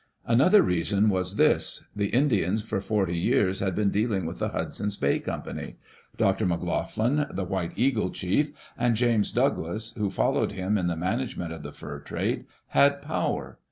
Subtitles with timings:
[0.25, 4.97] Another reason was this: the Indians for forty years had been dealing with the Hudson's
[4.97, 5.75] Bay Company.
[6.17, 6.47] Dr.
[6.47, 11.53] McLoughlin, the "White Eagle Chief,'* and James Doug las, who followed him in the management
[11.53, 13.59] of the fur trade, had power.